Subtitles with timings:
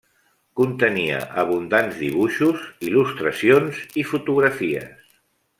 [0.59, 5.09] Contenia abundants dibuixos, il·lustracions i fotografies.